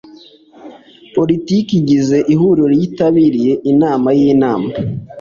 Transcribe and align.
Politiki 1.15 1.71
igize 1.81 2.17
Ihuriro 2.33 2.71
yitabiriye 2.79 3.53
inama 3.71 4.07
y 4.17 4.19
Inama 4.33 4.69